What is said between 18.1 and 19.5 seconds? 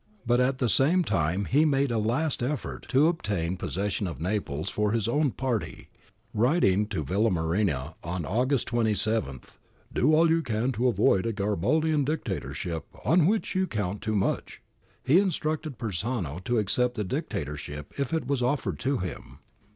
it was offered to him.